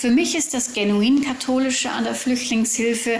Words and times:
Für 0.00 0.08
mich 0.08 0.34
ist 0.34 0.54
das 0.54 0.72
genuin 0.72 1.22
katholische 1.22 1.90
an 1.90 2.04
der 2.04 2.14
Flüchtlingshilfe, 2.14 3.18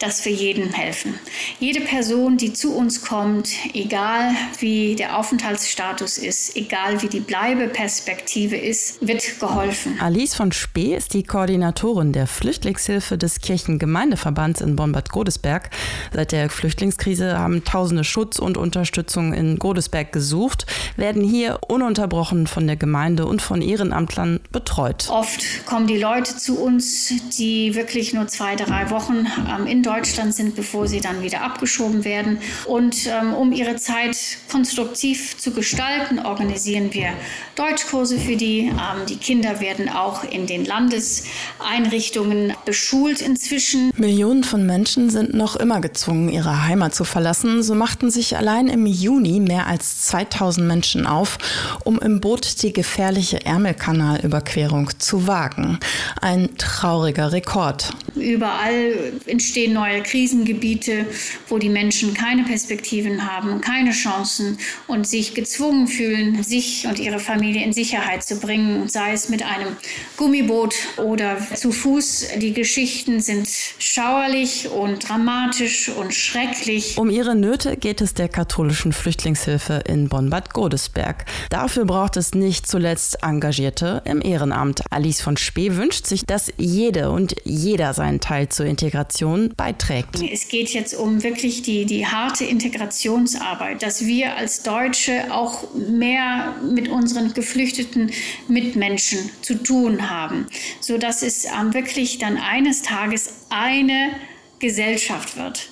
dass 0.00 0.24
wir 0.24 0.32
jedem 0.32 0.72
helfen. 0.72 1.14
Jede 1.60 1.82
Person, 1.82 2.36
die 2.36 2.52
zu 2.52 2.74
uns 2.74 3.02
kommt, 3.02 3.48
egal 3.74 4.32
wie 4.58 4.96
der 4.96 5.18
Aufenthaltsstatus 5.18 6.18
ist, 6.18 6.56
egal 6.56 7.00
wie 7.00 7.06
die 7.06 7.20
Bleibeperspektive 7.20 8.56
ist, 8.56 9.06
wird 9.06 9.38
geholfen. 9.38 10.00
Alice 10.00 10.34
von 10.34 10.50
Spee 10.50 10.96
ist 10.96 11.14
die 11.14 11.22
Koordinatorin 11.22 12.10
der 12.10 12.26
Flüchtlingshilfe 12.26 13.16
des 13.16 13.40
Kirchengemeindeverbands 13.40 14.60
in 14.60 14.74
Bonn-Bad 14.74 15.10
Godesberg. 15.10 15.70
Seit 16.12 16.32
der 16.32 16.50
Flüchtlingskrise 16.50 17.38
haben 17.38 17.62
Tausende 17.62 18.02
Schutz 18.02 18.40
und 18.40 18.56
Unterstützung 18.56 19.32
in 19.32 19.60
Godesberg 19.60 20.10
gesucht, 20.10 20.66
werden 20.96 21.22
hier 21.22 21.60
ununterbrochen 21.68 22.48
von 22.48 22.66
der 22.66 22.74
Gemeinde 22.74 23.26
und 23.26 23.42
von 23.42 23.62
Ehrenamtlern 23.62 24.40
betreut. 24.50 25.06
Oft 25.08 25.64
kommen 25.66 25.86
die 25.86 25.98
Leute 25.98 26.15
zu 26.24 26.58
uns, 26.58 27.12
die 27.38 27.74
wirklich 27.74 28.12
nur 28.12 28.28
zwei, 28.28 28.56
drei 28.56 28.90
Wochen 28.90 29.26
ähm, 29.48 29.66
in 29.66 29.82
Deutschland 29.82 30.34
sind, 30.34 30.56
bevor 30.56 30.86
sie 30.86 31.00
dann 31.00 31.22
wieder 31.22 31.42
abgeschoben 31.42 32.04
werden. 32.04 32.38
Und 32.66 33.06
ähm, 33.06 33.34
um 33.34 33.52
ihre 33.52 33.76
Zeit 33.76 34.16
konstruktiv 34.50 35.36
zu 35.38 35.52
gestalten, 35.52 36.18
organisieren 36.18 36.92
wir 36.92 37.08
Deutschkurse 37.54 38.18
für 38.18 38.36
die. 38.36 38.68
Ähm, 38.68 39.06
die 39.08 39.16
Kinder 39.16 39.60
werden 39.60 39.88
auch 39.88 40.24
in 40.24 40.46
den 40.46 40.64
Landeseinrichtungen 40.64 42.54
beschult 42.64 43.20
inzwischen. 43.20 43.90
Millionen 43.96 44.44
von 44.44 44.64
Menschen 44.66 45.10
sind 45.10 45.34
noch 45.34 45.56
immer 45.56 45.80
gezwungen, 45.80 46.28
ihre 46.28 46.64
Heimat 46.64 46.94
zu 46.94 47.04
verlassen. 47.04 47.62
So 47.62 47.74
machten 47.74 48.10
sich 48.10 48.36
allein 48.36 48.68
im 48.68 48.86
Juni 48.86 49.40
mehr 49.40 49.66
als 49.66 50.02
2000 50.06 50.66
Menschen 50.66 51.06
auf, 51.06 51.38
um 51.84 51.98
im 51.98 52.20
Boot 52.20 52.62
die 52.62 52.72
gefährliche 52.72 53.44
Ärmelkanalüberquerung 53.44 54.90
zu 54.98 55.26
wagen. 55.26 55.78
Ein 56.20 56.56
trauriger 56.58 57.32
Rekord. 57.32 57.90
Überall 58.14 59.12
entstehen 59.26 59.72
neue 59.72 60.02
Krisengebiete, 60.02 61.06
wo 61.48 61.58
die 61.58 61.68
Menschen 61.68 62.14
keine 62.14 62.44
Perspektiven 62.44 63.30
haben, 63.30 63.60
keine 63.60 63.90
Chancen 63.90 64.58
und 64.86 65.06
sich 65.06 65.34
gezwungen 65.34 65.86
fühlen, 65.86 66.42
sich 66.42 66.86
und 66.86 66.98
ihre 66.98 67.18
Familie 67.18 67.62
in 67.64 67.72
Sicherheit 67.72 68.24
zu 68.24 68.40
bringen, 68.40 68.88
sei 68.88 69.12
es 69.12 69.28
mit 69.28 69.42
einem 69.42 69.76
Gummiboot 70.16 70.74
oder 70.96 71.36
zu 71.54 71.72
Fuß. 71.72 72.28
Die 72.38 72.52
Geschichten 72.52 73.20
sind 73.20 73.48
schauerlich 73.78 74.68
und 74.70 75.08
dramatisch 75.08 75.88
und 75.88 76.14
schrecklich. 76.14 76.96
Um 76.98 77.10
ihre 77.10 77.34
Nöte 77.34 77.76
geht 77.76 78.00
es 78.00 78.14
der 78.14 78.28
katholischen 78.28 78.92
Flüchtlingshilfe 78.92 79.82
in 79.86 80.08
Bonn-Bad 80.08 80.52
Godesberg. 80.52 81.24
Dafür 81.50 81.84
braucht 81.84 82.16
es 82.16 82.34
nicht 82.34 82.66
zuletzt 82.66 83.22
Engagierte 83.22 84.02
im 84.04 84.22
Ehrenamt. 84.22 84.82
Alice 84.90 85.20
von 85.20 85.36
Spee 85.36 85.76
wünscht 85.76 85.95
sich, 86.04 86.26
dass 86.26 86.52
jede 86.56 87.10
und 87.10 87.36
jeder 87.44 87.94
seinen 87.94 88.20
Teil 88.20 88.48
zur 88.48 88.66
Integration 88.66 89.54
beiträgt. 89.56 90.20
Es 90.20 90.48
geht 90.48 90.70
jetzt 90.70 90.94
um 90.94 91.22
wirklich 91.22 91.62
die, 91.62 91.86
die 91.86 92.06
harte 92.06 92.44
Integrationsarbeit, 92.44 93.82
dass 93.82 94.04
wir 94.04 94.36
als 94.36 94.64
Deutsche 94.64 95.32
auch 95.32 95.72
mehr 95.74 96.56
mit 96.74 96.88
unseren 96.88 97.32
geflüchteten 97.34 98.10
Mitmenschen 98.48 99.30
zu 99.42 99.54
tun 99.62 100.10
haben, 100.10 100.46
sodass 100.80 101.22
es 101.22 101.44
ähm, 101.44 101.72
wirklich 101.72 102.18
dann 102.18 102.36
eines 102.36 102.82
Tages 102.82 103.46
eine 103.50 104.10
Gesellschaft 104.58 105.36
wird. 105.36 105.68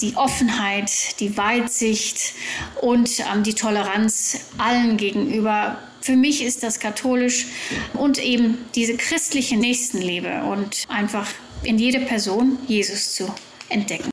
Die 0.00 0.16
Offenheit, 0.16 1.20
die 1.20 1.36
Weitsicht 1.36 2.32
und 2.80 3.20
ähm, 3.20 3.42
die 3.42 3.54
Toleranz 3.54 4.40
allen 4.58 4.96
gegenüber. 4.96 5.78
Für 6.02 6.16
mich 6.16 6.42
ist 6.42 6.64
das 6.64 6.80
katholisch 6.80 7.46
und 7.94 8.18
eben 8.18 8.58
diese 8.74 8.96
christliche 8.96 9.56
Nächstenliebe 9.56 10.42
und 10.42 10.84
einfach 10.88 11.28
in 11.62 11.78
jeder 11.78 12.00
Person 12.00 12.58
Jesus 12.66 13.14
zu 13.14 13.32
entdecken. 13.68 14.11